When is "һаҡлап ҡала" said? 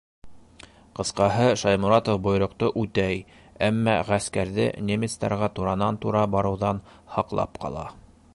7.19-7.87